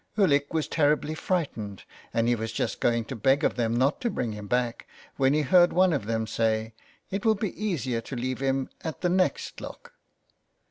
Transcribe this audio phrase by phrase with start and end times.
[0.17, 4.09] Ulick was terribly frightened, and he was just going to beg of them not to
[4.09, 8.01] bring him back when he heard one of them say, ^' It will be easier
[8.01, 9.93] to leave him at the next lock."